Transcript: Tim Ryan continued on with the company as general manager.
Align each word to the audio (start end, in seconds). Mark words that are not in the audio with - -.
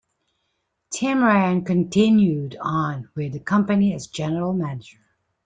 Tim 0.89 1.21
Ryan 1.23 1.63
continued 1.63 2.57
on 2.59 3.09
with 3.13 3.33
the 3.33 3.39
company 3.39 3.93
as 3.93 4.07
general 4.07 4.51
manager. 4.51 4.97